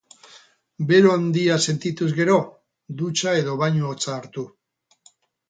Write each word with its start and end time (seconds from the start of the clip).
Bero 0.91 1.11
handia 1.15 1.57
sentituz 1.65 2.07
gero, 2.21 2.39
dutxa 3.03 3.35
edo 3.43 3.59
bainu 3.61 3.93
hotza 3.93 4.17
hartu. 4.19 4.49